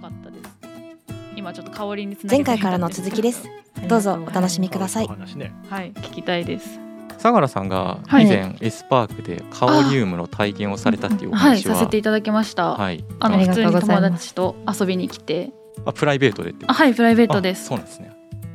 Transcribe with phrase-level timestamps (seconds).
[0.00, 0.50] かったです。
[1.36, 3.48] 今ちょっと香りに前回からの続きです。
[3.88, 5.06] どうぞお楽しみください。
[5.06, 6.80] はい聞きたいです。
[7.18, 15.52] 相良さんが以前、エスパークでカオリウムの体験をされたっていうお話は、はい、させていただきました、はい、あの普通に友達と遊びに来て。
[15.84, 17.66] あプライベートでってあはいプライベートです。
[17.66, 18.10] そうなんですね。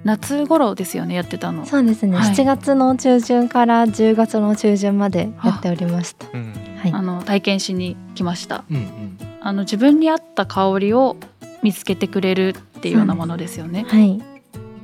[0.05, 1.66] 夏頃ですよねやってたの。
[1.66, 11.18] そうですね、はい、7月の中旬から10月の中旬までやっておりました、うん、はい、あの体験しに来ました、うんうん、あの自分に合った香りを
[11.64, 13.86] 見つけてくれるっていうようなものですよね。
[13.88, 14.22] はい。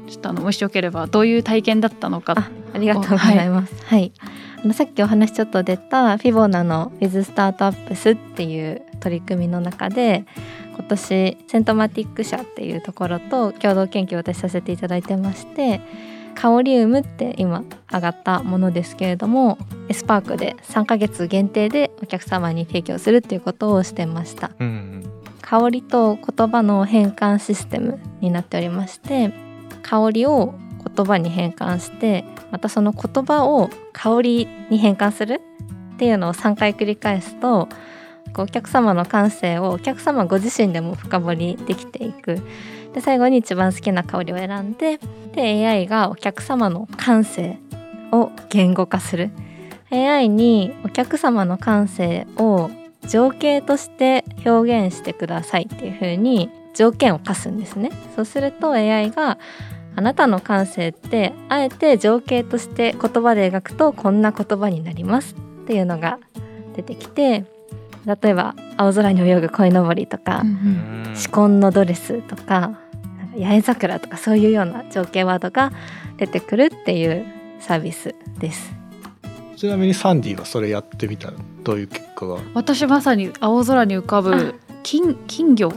[0.07, 2.33] ちょっとあのもしよければどういう体験だったのか。
[2.37, 3.73] あありがとうございます。
[3.85, 4.11] はい、はい、
[4.63, 10.25] あのさっきお話ちょっと出たフィボナの With スタートアップスっていう取り組みの中で
[10.75, 15.81] 今年セントマティック社っていうところと共同研究を私させていただいてまして
[16.35, 19.57] カオリウムって今上がったものですけれども
[19.89, 25.10] エスパークで3ヶ月限定でお客様に提供するっていうことをしてました、うんうん、
[25.51, 29.33] 香りと言葉の変換システムになっておりまして
[29.83, 30.53] 香りを
[30.95, 35.41] 言葉に変換してまたその言葉を香りに変換する
[35.95, 37.67] っていうのを3回繰り返すと
[38.37, 42.41] お客様の感性をお客様ご自身でも深掘りできていく。
[42.93, 44.99] で最後に一番好きな香りを選んで
[45.33, 47.59] で AI がお客様の感性
[48.13, 49.31] を言語化する。
[49.91, 52.71] AI にお客様の感性を
[53.07, 59.37] 情景として表現してくださいっていう風に条件を課すんですねそうすると AI が
[59.95, 66.19] あなたの感性ってあえて情景として言葉で描くとこんな言葉になりますっていうのが
[66.75, 67.45] 出てきて
[68.05, 70.43] 例えば青空に泳ぐ鯉のぼりとか
[71.13, 72.79] 「紫紺のドレス」とか
[73.37, 75.71] 「八重桜」とかそういうような情景ワードが
[76.17, 77.25] 出てくるっていう
[77.59, 78.80] サービスです。
[79.61, 82.39] ちなみにサンディはそれやってみたらどういう結果が？
[82.55, 85.71] 私まさに青空に浮かぶ金金魚？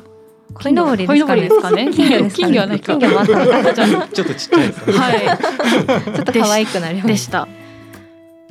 [0.54, 1.14] 鯉のぼりで
[1.50, 1.90] すかね？
[1.92, 2.96] 金魚金魚はないか。
[2.96, 4.08] 金魚もあった。
[4.08, 4.92] ちょっとちっちゃいですね。
[4.96, 5.20] はい。
[6.16, 7.46] ちょっと可愛くなりでした。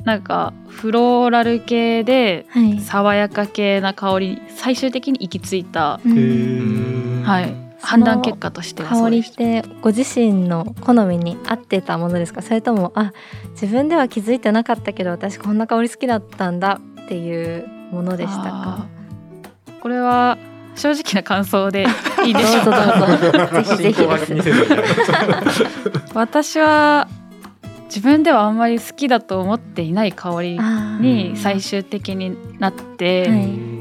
[0.04, 2.46] なんかフローラル系で
[2.84, 5.98] 爽やか系な香り最終的に行き着いた、
[7.24, 12.42] はい、判断結果としては香りってご自身の好みに合ってたものですか？
[12.42, 13.12] それともあ
[13.52, 18.86] 自分では気づいてなかったけど私こんな香り好きだったんだっていうものでしたか？
[19.80, 20.38] これは
[20.76, 21.86] 正直な感想で
[22.24, 23.46] いいでしょうか？
[23.52, 24.02] ぜひぜひ
[26.14, 27.06] 私は
[27.84, 33.40] 自分ではあんまり好きだと思っていない香りに最終的になって、はい、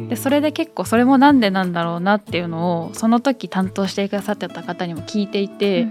[0.09, 5.88] でそれで結構それもなんでなんだろうなっていうのをその時担当してくださってた方にも聞いていて、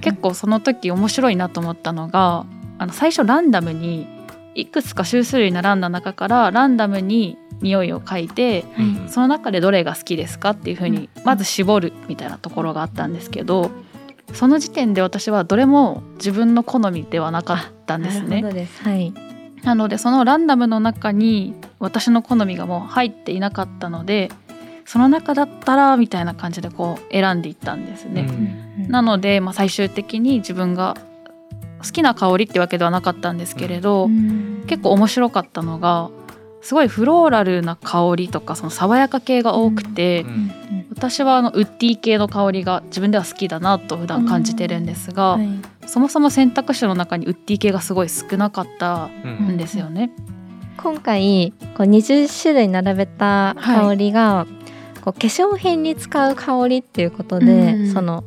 [0.00, 2.46] 結構その時面白いなと思ったのが
[2.78, 4.06] あの最初ランダムに
[4.54, 13.70] いくつか数種類並んだ中からランダムに匂いを嗅いで、はい、その中でどれが好きですかっていうふうにまず絞るみたいなところがあったんですけど
[14.32, 18.42] その時点で私はどれも自分の好みではなかったんですね。
[18.42, 19.14] なはい、
[19.62, 24.30] なのでそのランダムの中に私の好みがもう入っていなかったので
[24.84, 28.28] その中だったらみたいな感じでこう選んでいったんですね。
[28.78, 30.96] うん、なので、まあ、最終的に自分が
[31.84, 36.10] 好きな香りってわけではなかったんですけれど、うん、結構面白かったのが
[36.62, 40.28] すごいフローラルな香りとかその爽やか系が多くて、うん。
[40.28, 45.40] うん、私はあのウッディ系の香りが自分では好きだなと普段感じてるんですが、うん。
[45.40, 45.54] は
[45.84, 50.10] い、そもそも選択肢の中にウッディ系がすごい少なかったんですよね。
[50.76, 54.46] 今回こう20種類並べた香りが、は
[54.96, 58.24] い、こう化粧品に使う香りっていうことで、その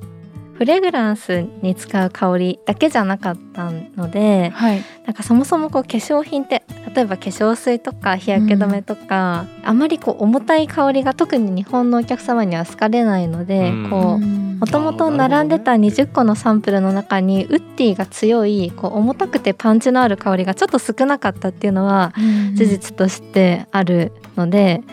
[0.59, 22.13] フレグランスに使う香りだけじゃなかったので、はい、なんかそもそもこう化粧品って例えば化粧水とか日焼け止めとか、うん、あまりこう重たい香りが特に日本のお客様には好かれないので、うん、こうもともと並んでた20個のサンプルの中にウッディが強いこう重たくてパンチのある香りがちょっと少なかったっていうのは
[22.53, 24.83] 事実としてあるので。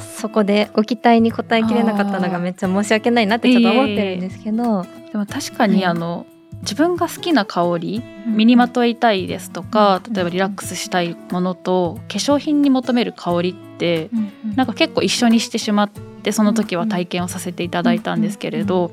[0.00, 6.26] そこでご期待に応えきれなかったのがめっちゃ申し訳ないなってちょっと思ってるんですけど、でも確かにあの、
[6.62, 14.10] 自分が好きな香り身にまといたいですとか、例えばリラックスしたいものと化粧品に求める香りって、
[14.56, 18.90] なんか結構一緒にしてしまってその時は体験をさせていただいたんですけれど、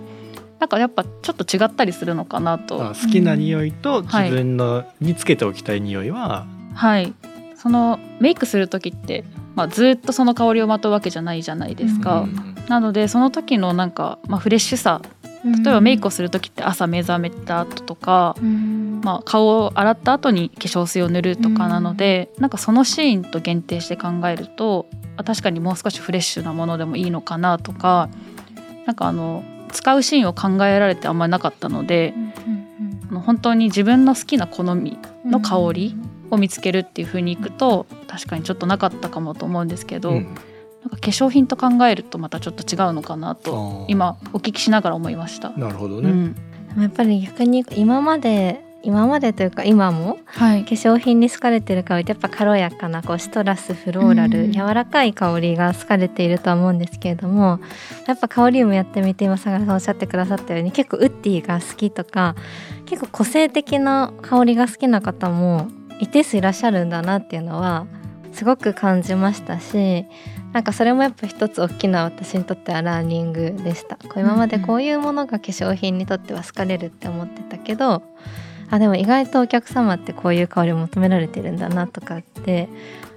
[0.59, 2.77] なんかやっぱちょっと違ったりするのかなと。
[2.79, 7.13] 好きな匂いと自分のにつけておきたい匂いは、はい、
[7.55, 9.23] そのメイクする時って
[9.57, 12.21] まあ、ずっとその香りをまとうわけじゃないじゃないですか。
[12.21, 15.01] うん、なのでその時のなんか、まあ、フレッシュさ
[15.43, 24.87] 例えばメイクをする時って朝目覚めた後とか、うん、まあ、顔を洗った後に化粧水を塗るとかなので、うん、なんかそのシーンと限定して考えると
[25.25, 28.09] 確かにもう少しフレッシュなものでもいいのかなとか
[28.85, 29.43] なんかあの
[29.77, 32.19] 使うシーンを考えられてあんまりなかったので、う
[32.49, 35.95] んうん、本当に自分の好きな好みの香り
[36.31, 40.37] を見つけるっていう風にいくと確かにちょっとなかったかもと思うんですけど、うん、なんか
[40.89, 45.51] 化粧品と考えるとまたちょっと違うのかなと今お聞きしながら思いました。
[45.51, 57.59] なるほどね、うん、やっぱり逆に今まで今までというか今も、はい、化粧品に好かれてる香りってやっぱ軽やかなこうシトラスフローラル、うん、柔らかい香りが好かれているとは思うんですけれども
[58.07, 62.37] やっぱ香りもやってみて今相良さんおっしゃってくださったように結構ウッディが好きとか
[62.85, 65.67] 結構個性的な香りが好きな方も
[65.99, 67.87] 一定数いらっしゃるんだなっていうのは
[68.31, 70.05] すごく感じましたし
[70.53, 73.99] なんかそれもやっぱ一つ大きな私にとってはラーニングでした。
[74.15, 78.01] 今までこういうものが化粧品にとっては好かれるって思ってたけど
[78.69, 82.67] あでも意外とお客様ってこういう香りを求められてるんだなとかって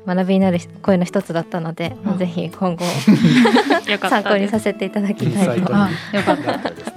[0.06, 2.84] 学びになる声の一つだったので、うん、ぜひ今後
[4.08, 5.60] 参考にさせていただきたいと。
[5.60, 5.88] よか
[6.34, 6.92] ったですね。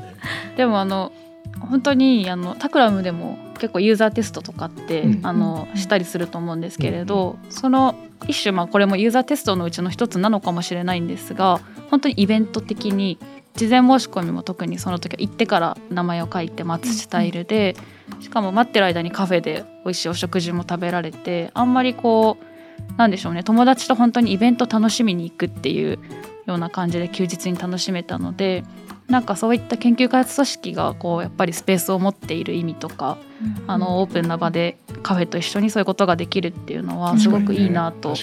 [0.55, 1.11] でもあの
[1.59, 7.95] 本当にあのタクラムでも結構ユーザーテストとかって、うん、あのしたりすると思うんですけれど、うん、その
[8.27, 11.59] 一種まあこれもユーザーテストのうちの一つなのかもしれないんですが
[11.89, 13.17] 本当にイベント的に
[13.55, 17.75] 事前申し込みも特にその時は行ってから名前を書いて待つスタイルで、
[18.19, 25.99] しかも待ってる間にカフェで美味しいお食事も食べられてあんまりこうなんでしょうね友達と本当にイベント楽しみに行くっていう
[26.45, 28.63] ような感じで休日に楽しめたので
[29.07, 38.15] なんかそういった研究開発組織がこうやっぱりスペースを持っている意味とか、うん、あのオープンな場でカフェと一緒にそういうことができるっていうのはすごくいいなと。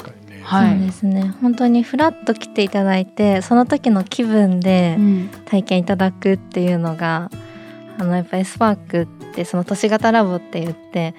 [0.42, 1.34] はい、そうですね。
[1.42, 4.98] 本当にフラッと来ていただいてその時の気分で
[5.44, 7.38] 体験いただくっていうのが、うん、
[7.98, 11.14] あのやっぱりスパークってその都市型ラボって言って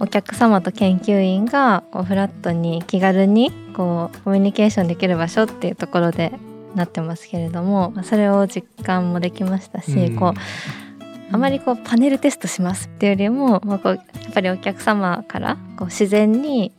[0.00, 6.32] お客様と研究員がこうフラットに気軽にこうコミュニケーションできる場所っていうところで
[6.74, 16.72] なってますけれどもそれを実感もできましたし、うん、こうあまりこうパネルテストしますっていうよりも、まあ、こうやっぱりお客様からこう自然に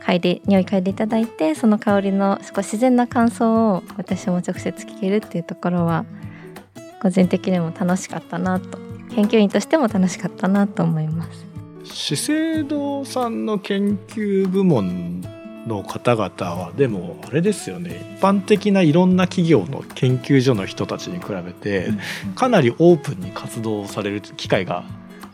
[0.00, 6.04] 嗅いで匂い嗅いでいただいてその香りの自然な感想を私も直接聞けるっていうところは
[7.06, 8.78] 個人的にも楽しかったなと
[9.14, 11.46] 研究員としても楽しかったなと思います。
[11.84, 15.20] 資生堂さんの研究部門
[15.68, 18.16] の方々はでもあれですよね。
[18.18, 21.90] 一般的ないろんな企業の研究所の人たちに比べて
[22.34, 24.82] かなりオープンに活動される機会が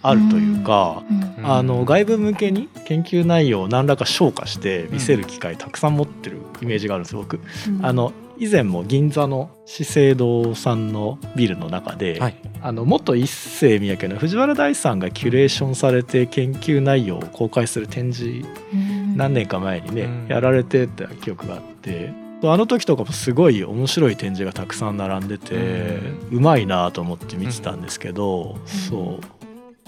[0.03, 1.03] あるというか、
[1.43, 7.15] あの外部向けに研究内容を何らか消化して見せる機会たくさん持ってるイメージがあるんです。
[7.15, 7.41] 僕。
[7.81, 18.46] あの以前も銀座の資生堂さんのビルの中で、はい、あの元一世三宅の藤原大さんがキュレーションされて研究内容を公開する展示
[19.17, 22.12] 何年か前にねやられてた記憶があって
[22.44, 26.00] あの時とかもすごい面白い展示がたくさん並んでて
[26.32, 29.43] うまいなと思って見てたんですけどそう。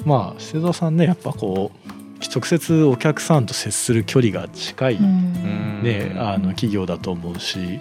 [0.05, 7.79] まあ資生堂さんねやっぱこう直接お客さんと接する距離が近い、ね、あの企業だと思うし、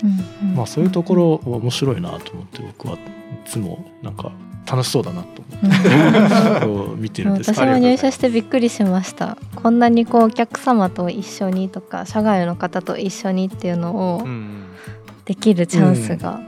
[0.55, 2.99] まあ、そういうところ面白いなと思って僕はい
[3.45, 4.31] つもなんか
[4.65, 6.97] 楽しそうだなと思って。
[7.01, 7.53] 見てるんです。
[7.53, 9.37] 私も入社してびっくりしました。
[9.55, 14.27] こんなにこうお客様と一緒にとか社外の方と一緒にっていうのを
[15.25, 16.39] できるチャンスが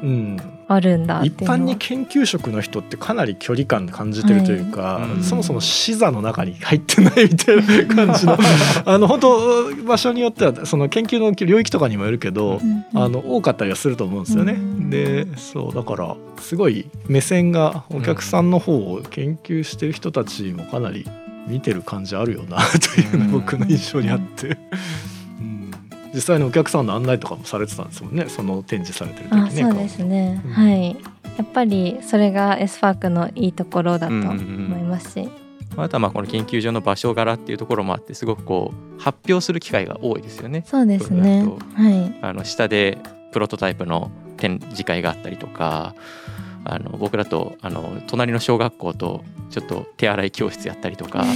[0.67, 8.37] あるんだ一般に研究職の人ってかなり距離感感じてるというか、はい、そもそも視座の中に入ってないみたいな感じの
[8.85, 14.53] あの本当場所によってはその研究の領域とかにもよるけど、うんうん、あの多かったりはすると思うんですよね。
[14.53, 21.05] うん、でそうだからすごい目線がお客さんの方を研究してる人たちもかなり
[21.47, 24.57] 見てる感じあるよなというのが僕の印象にあって。
[26.15, 28.29] 実際のお客さんの案内とかもされてたんですもんね。
[28.29, 30.91] その展示されてる時ねそうですね、うん、はい。
[30.93, 34.33] やっぱりそれがエスパークのいいところだと思
[34.77, 35.31] いますし、うん。
[35.77, 40.63] うん、あとはまあこの研究所の場所柄っていうところもあってすごくこう発表する機会が多いですよね。
[40.65, 41.45] そうですね。
[41.73, 42.17] はい。
[42.21, 42.97] あの下で
[43.33, 45.93] プロトタイプの展示会があったりとか、
[46.65, 51.23] あの僕らとあの隣の小学校とちょっと手洗い教室やったりとか。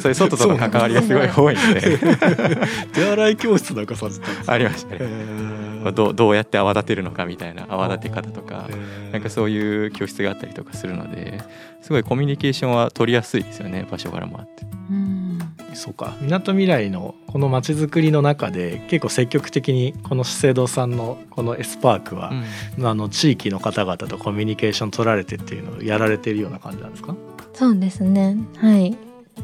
[0.00, 1.98] そういう外との関わりがすごい多いので。
[2.94, 4.94] 手洗い教室なんかさせたありました。
[4.94, 5.00] ね、
[5.94, 8.68] どうどうやって泡立てるのかみたいな泡立て方とか。
[9.12, 11.40] なんかそういう教室があったりとかするので
[11.80, 14.64] すごいコミュニケーションは取りやすいですよね場所柄もあって。
[15.76, 16.16] うんそうか。
[16.20, 22.32] みなとみらいのこの街づくりの中で結構積極的にこの資生堂さんのこのエスパークは、
[22.78, 27.14] うん、あの地域の方々とコミュニケーション取られてっていうのをやられてるような感じなんですか？
[27.52, 28.36] そうですね。
[28.56, 28.96] はい。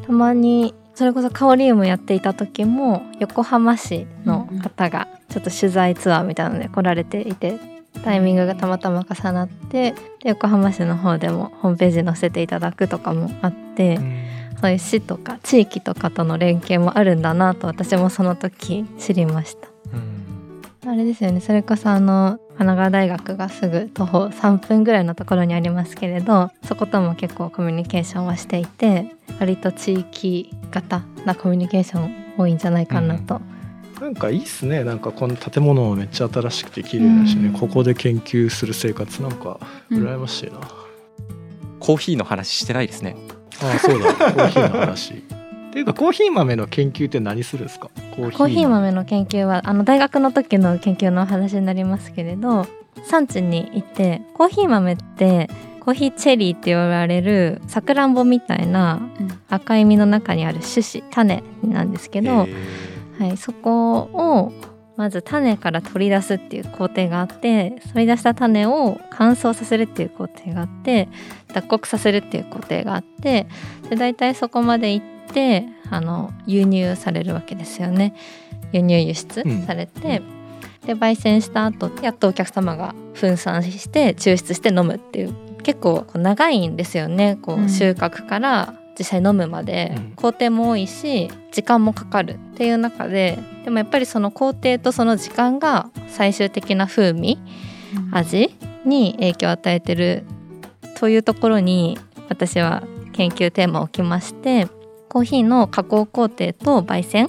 [0.05, 7.59] たまにそれこそカオリウムやっていた時も横浜市の方がちょっと取材ツアーみたいなので来られていて
[8.03, 14.23] タイミングがたまたま重なって横浜市の方でもホームページ載せていただくとかもあって、うん、
[14.63, 19.67] そういう市とか地域とかとの連携もあるんだなと私もその時知りました。
[19.91, 21.41] うん、あれですよね。
[21.41, 33.41] それこそあの神奈川大学がすぐ徒歩3分ぐらいのところにありますけれどそことも結構コミュニケーションはしていて割と地域型なコミュニケーション多いんじゃないかなと。
[33.99, 34.85] なんかいいっすね。
[34.85, 39.59] なんかこの建物もめっちゃ新しくて綺麗だしね、うん、ここで研究する生活なんか
[39.91, 43.17] 羨ましいな、うん、コーヒーの話してないですね
[43.61, 44.13] ああそうだ。
[44.13, 45.13] コーヒーの話。
[45.13, 47.89] っていうかコーヒー豆の研究って何するんですか？
[48.15, 48.69] コーヒー。
[48.69, 52.67] 豆の研究はあの大学の時の研究の話になりますけれど
[53.05, 59.01] 産地に行ってコーヒー豆ってコーヒーチェリーって言われるさくらんぼみたいな
[59.49, 62.47] 赤い実の中にある種子種なんですけど、は
[63.33, 64.53] い、そこを
[64.95, 71.09] まず種から取り出すっていう工程があって取り出した種を乾燥させるっていう工程があって
[71.53, 73.47] 脱穀させるっていう工程があって
[73.89, 78.13] で大体そこまで行ってあの輸入されるわけですよね。
[78.71, 80.21] 輸入輸出されて、
[80.81, 87.37] うん、で焙煎した後やっとお客様が分散して抽出して飲むっていう結構長いんですよね。
[87.41, 89.95] こう収穫から実際飲むまで。
[90.15, 97.39] 工程も多いし時間もかかるっていう中ででもやっぱりその工程とその時間が最終的な風味、
[98.11, 98.55] 味
[98.85, 100.23] に影響を与えてる
[100.99, 101.97] というところに
[102.29, 102.83] 私は
[103.13, 104.67] 研究テーマを置きまして
[105.09, 107.27] コーヒーの加工工程と焙煎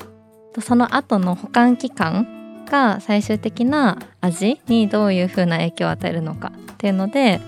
[0.53, 7.41] とその後の保管期間が最終的な味にどういう風な影響を与えるのかっていうので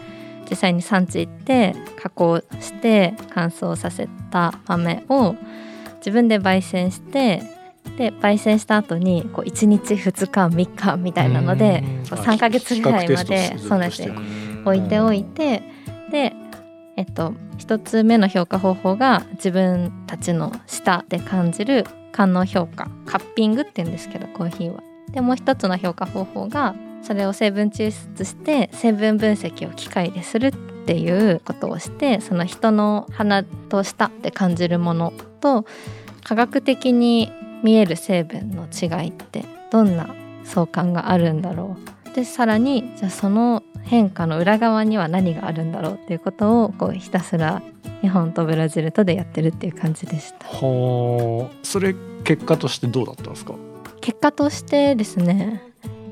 [0.49, 5.35] 実際に産地行って加工して乾燥させた豆を
[5.99, 7.43] 自分で焙煎して
[7.97, 14.15] で焙煎した後にこう1日2日3日みたいなので3ヶ月ぐらいまでそうなんですよ。
[14.65, 15.63] 置いておいて
[16.11, 16.33] で
[16.97, 24.83] えっと1つ目の評価方法が自分たちの舌で感じる官能評価カッピングって言うんですけどコーヒーは。
[25.11, 30.53] でもう一つの評価方法がそれを成分抽出して成分分析を機械でするっ
[30.87, 35.65] ていうことをしてその人の鼻と舌で感じるものと
[36.25, 37.31] 科学的に
[37.67, 40.09] 見える成分の違いってどんな
[40.45, 41.77] 相関があるんだろ
[42.09, 47.63] うでさらにじゃあその変化の裏側には何があるんだろうっていうことをこうひたすら
[48.03, 50.47] 日本とブラジルとでやってるっていう感じでした。
[50.47, 53.55] はあそれ結果としてどうだったんですか？
[54.01, 55.61] 結果としてですね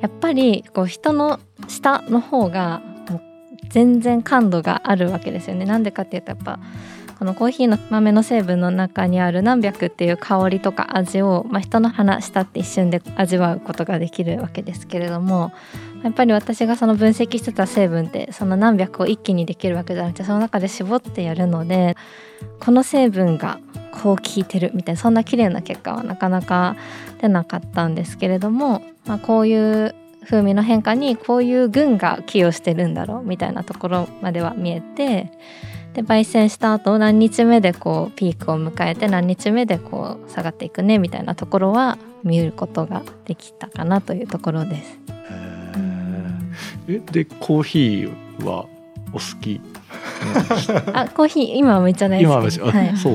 [0.01, 2.83] やっぱりこう人の下の方が
[3.69, 5.65] 全然感度があるわけですよね。
[5.65, 6.59] なんでかっていうとやっぱ
[7.19, 15.53] このコーヒーの豆の成分の中にある何百っていう香りとか味を、まあ、人の鼻舌って一瞬で味わうことができるわけですけれども
[16.03, 21.97] やっぱり私がその分析してた成分ってその何百を一気にできるわけじゃなくてその中で絞ってやるので
[22.61, 23.59] この成分が
[23.93, 26.77] こう効いてるみたいなそんな綺麗な結果はなかなか
[27.21, 29.95] 出なかったんですけれどもまあ、こういう
[30.25, 35.31] 風味の変化にこういう群が寄与してるんだろうみたいなところまでは見えて
[35.95, 44.99] で焙煎した後何日目でこうピークを迎えて何日目でこう下がっていくねみたいなところは見ることができたかなというところです。
[46.89, 48.67] えでコーヒーは
[49.13, 49.61] お好き？
[50.93, 52.57] あコーヒー今はめっちゃ大好き。
[52.57, 53.15] 今は、はい、そう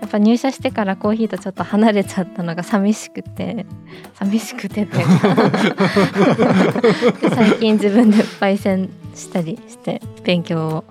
[0.00, 3.66] やっぱ入社してからコーヒーとちょっと離れちゃったのが寂しくて
[4.14, 4.98] 寂しくてって。
[4.98, 5.34] いうか
[7.20, 10.84] で最近自分で焙煎したりして勉強を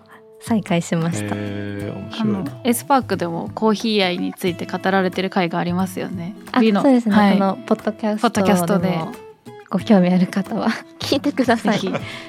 [0.43, 1.35] 再開しました。
[1.35, 6.35] あのエスパークでもコーヒー愛について語られてる回がありますよね。
[6.51, 9.00] あそうですね、はい、このポッドキャストで
[9.69, 10.67] ご興味ある方は
[11.00, 11.79] 聞いてください。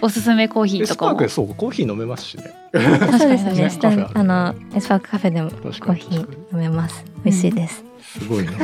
[0.01, 1.29] おすすめコーヒーとかも。
[1.29, 2.53] そうコーヒー飲めますしね。
[2.73, 3.69] そうですね。
[3.71, 6.21] 下あのエスパークカフェでもコーヒー
[6.53, 7.05] 飲めます。
[7.25, 7.85] 美味しいです。
[8.01, 8.53] すごいな。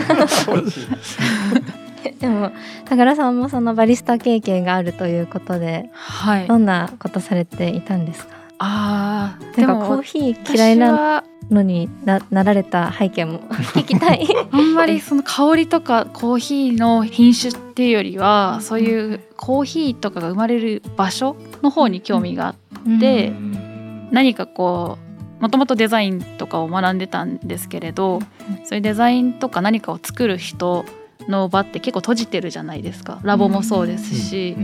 [2.20, 2.52] でも
[2.86, 8.39] 高田さんもそのバリスタ経験があるということで、はい、どんなことされていたんですか？
[8.62, 14.26] ああ、でもコーヒー嫌いなのにななられた背景も聞きたい。
[14.50, 24.98] あんまりその香りとかコーヒーの品種っていうよりはそういうコーヒーとかが生まれる場所の方に興味があって、うん、何かこ
[25.38, 28.20] うもともとデザインとかを学んでたんですけれど、
[28.64, 30.84] そういうデザインとか何かを作る人
[31.28, 33.20] の場って結構閉じてるじゃないですか。
[33.22, 34.54] ラボもそうですし、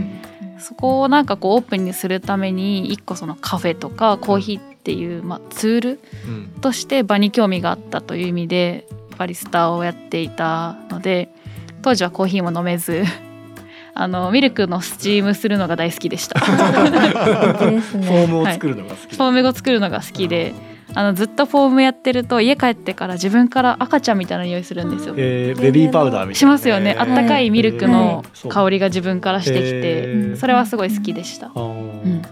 [0.59, 5.99] そこをなんかこうオープンにするために一個そのカフェとかコーヒーっていう、まあ、ツール
[6.61, 8.87] として場に興味があったという意味で
[9.17, 11.29] バリスタをやっていたので
[11.81, 13.03] 当時はコーヒーも飲めず
[13.93, 16.39] あのミルクのスチームするのが大好きでした。
[16.39, 20.53] フォームを作るのが好き、はい、フォームを作るのが好きで。
[20.97, 25.13] あのずっとフォームやってると家帰ってから自分から赤ちゃんみたいな匂いするんですよ。
[25.15, 26.95] えー、ベビーパウダーみたいな、しますよね。
[26.97, 31.51] あったかいミルクの香りが自分からしてきて、それはすごい好きでした。
[31.55, 32.23] うん、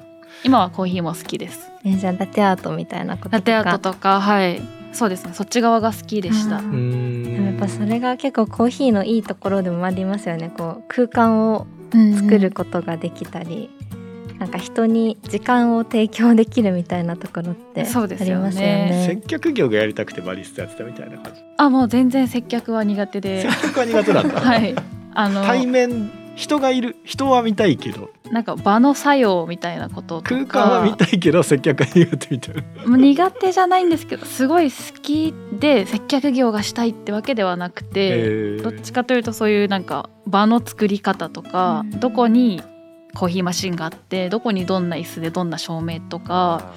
[0.43, 1.71] 今はコーヒーも好きです。
[1.85, 4.59] えー、じゃあラテアートみたいなことラテアートとかはい
[4.93, 6.57] そうですねそっち側が好きでした。
[6.57, 10.51] でもやっぱそれが結構コーヒーのいいところでもありますよね。
[10.57, 13.69] こう空間を作ることができたり。
[14.39, 18.29] なんか人に時間を提供できるみたいなところってありますよね。
[18.29, 21.41] よね接客業がやりたくてバリスタやってたみたいな感じ。
[21.57, 23.41] あもう全然接客は苦手で。
[23.43, 24.39] 接客は苦手なんだ。
[24.41, 24.75] はい。
[25.13, 42.61] あの対面人がいる人は見たいけどなんか場の作用みたいなこと空間は見たいけど接客は苦手みたいなもう苦手じゃないんですけどすごい好きで接客業がしたいってわけではなくてどっちかというとそういうなんか場の作り方とか、うん、どこに
[43.15, 46.73] コーヒーマシンがあってどこにどんな椅子でどんな照明とか。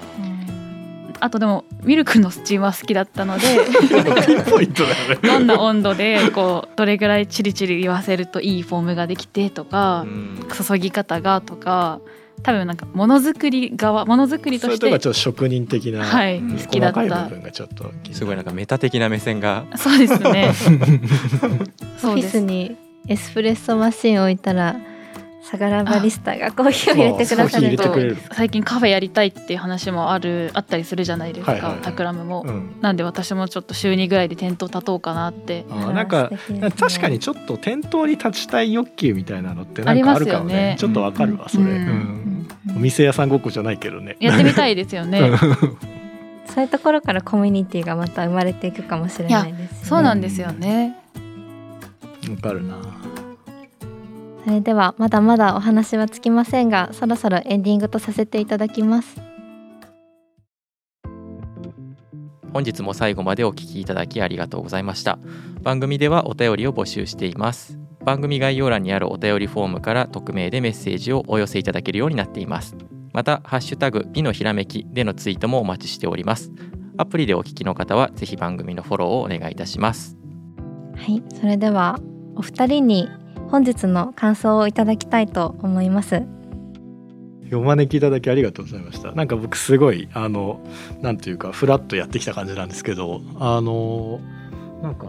[1.21, 3.57] あとでもミルクのスチームは好きだったので
[5.21, 10.05] どんな温度でこうどれぐらいチリチリ言わせるといいフォームができてとか
[10.65, 11.99] 注ぎ方がとか
[12.43, 17.29] 多分なんかものづくり側ものづくりとしてちょっと職人的な、はい、好きだった。
[18.13, 19.65] すごいなんかメタ的な目線が。
[19.75, 20.53] そうですね。
[22.03, 22.77] オフィスに
[23.07, 24.77] エスプレッソマシン置いたら
[25.49, 27.95] サガラバリスタがコーヒーを入れてくださると。
[28.35, 35.65] 最近カフェやりたいっていう話もあるあったりするじゃないですか、はいはい、タクラムも、うん、なんで私もちょっと週2ぐらいで店頭立とうかなって。
[35.71, 44.17] あなんか、ね、確かにちょっと店頭に立ちたい欲求みたいなのってなんかあるかもね、ね、ちょっとわかるわ、うん、それ、うん、お店屋さんごっこじゃないけどね。
[44.19, 45.31] やってみたいですよね。
[46.45, 50.95] そういうところからコミュニティがまた生まれていくかもしれないです、ね、そうなんですよね。
[52.29, 52.75] わかるな
[54.45, 59.21] それではまだまだお話はつきませんがそろそろエンディングとさせていただきます。
[62.51, 65.19] 本日も最後までお聞きいただきありがとうございました。
[65.61, 67.77] 番組ではお便りを募集しています。
[68.03, 72.75] 番組概要欄にあるお便りフォームから匿名でメッセージをお寄せいただけるようになっています。
[73.13, 76.51] またハッシュタグ美のひらめきでのツイートもお待ちしております。
[76.97, 80.17] アプリでお聞きの方はぜひ番組のフォローをお願いいたします。
[80.95, 81.99] はいそれでは
[82.35, 83.09] お二人に
[83.51, 86.23] 本日の感想をいただきたいと思います。
[87.51, 89.11] お招きいただきありがとうございました。
[89.13, 90.59] なんか僕すごいあの
[91.01, 94.19] なんていうかフラッとやってきた感じなんですけどあの
[94.83, 95.07] なんか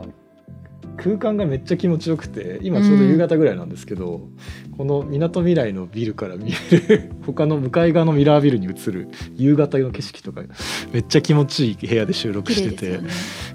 [1.02, 4.28] 空間がめっちゃ気持ちよくて今ちょうど夕方ぐらいなんですけど、
[4.70, 10.42] うん、このみなとみらいのビルから見える 他の向かい側のミラービルに映る夕方の景色とか
[10.92, 13.08] めっちゃ気持ちいい部屋で収録してて、ね、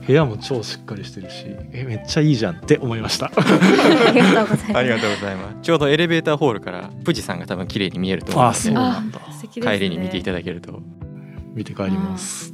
[0.05, 3.31] 部屋も超しっかりしてるしえめっちゃいいじゃんって思いました。
[3.35, 4.77] ありがとうございます。
[4.77, 5.55] ありがとうございます。
[5.61, 9.21] ちょうどエレベーターホールから富士山が多分綺麗に見えると思うのであそうなんだ、
[9.53, 10.81] 帰りに見ていただけると。
[11.55, 12.53] 見て帰ります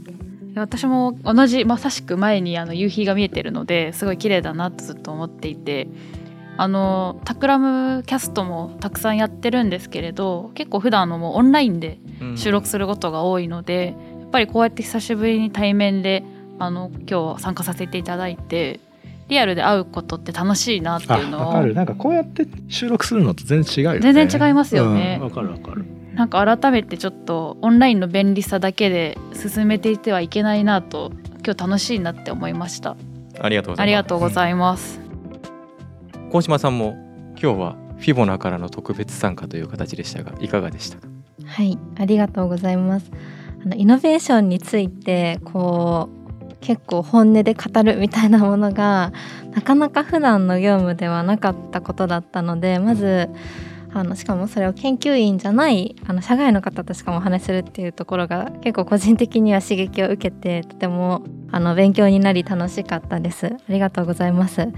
[0.56, 5.88] 私も同じまさしく前にあの夕日が見えてるのですごい綺麗だなとずっと思っていて
[6.58, 12.00] あのタクラムキャストもたくさんやってるんですけれど結構普段のもうオンラインで
[12.36, 16.24] 収録することが多いので、うん、やっぱりこうやって久しぶりに対面で
[16.60, 18.80] あの今日参加させていただいて
[19.32, 21.54] リアルで会うことって楽しいなっていうのを。
[21.54, 21.74] かる。
[21.74, 24.00] なんかこうやって収録するのと全然違うよね。
[24.14, 25.18] 全然違いますよね。
[25.22, 31.12] わ、うん、かるわかるなんか改めてちょっとオンラインの便利さだけで進めていてはいけないなと
[31.46, 32.98] 今日楽しいなって思いました。
[33.40, 35.00] ありがとうありがとうございます。
[36.32, 36.96] 高島さんも
[37.42, 41.08] 今日はフィボナからの特別参加という形でしたがいかがでしたか？
[41.46, 43.10] はいありがとうございます。
[43.64, 46.10] あのイノベーションについてこ
[46.50, 49.14] う結構本音で語るみたいなものが
[49.56, 63.48] なかなか普段の業務ではなかったことだったのでまず、うんあのしかもそれを研究員じゃないあの社外の方としかもお話しするっていうところが結構個人的には刺激を受けてとてもあの勉強になり楽しかったです。
[63.48, 64.70] ありがとうございます。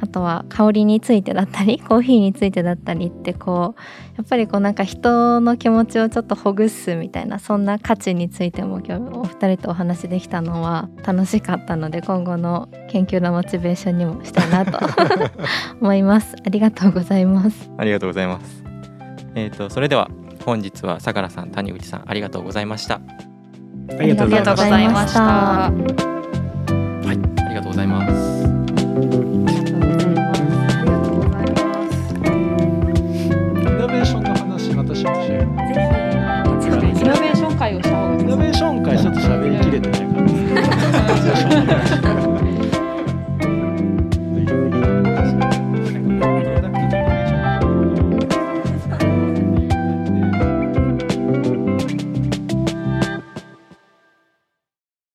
[0.00, 3.80] あとは香りについてだったり コーヒーについてだったりってこう
[4.16, 14.78] やっぱりこうなんか人の気持ちをちょっとほぐすみたいなそんな価値についても今日お二人とお話できたのは楽しかったので今後の研究のモチベーションにもしたいなと
[15.80, 16.36] 思います。
[16.44, 17.70] ありがとうございます。
[17.76, 18.64] ありがとうございます。
[19.34, 20.10] えっ、ー、とそれでは
[20.44, 23.00] 本日は相良さん谷口さんありがとうございました。
[23.90, 26.13] ありがとうございました